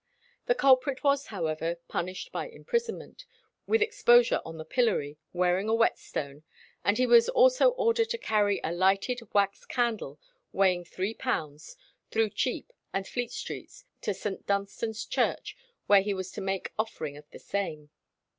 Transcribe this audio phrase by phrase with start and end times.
[0.47, 3.23] The culprit was, however, punished by imprisonment,
[3.67, 6.41] with exposure on the pillory, wearing a whetstone,
[6.83, 10.19] and he was also ordered to carry a lighted wax candle
[10.51, 11.77] weighing three pounds
[12.09, 14.47] through Chepe and Fleet Streets to St.
[14.47, 17.91] Dunstan's Church, where he was to make offering of the same.